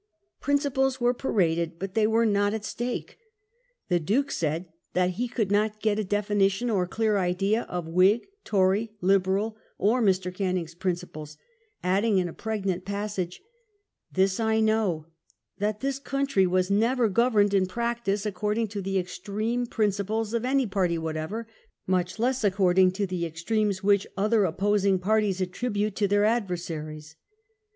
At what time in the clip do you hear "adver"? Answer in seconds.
26.25-26.55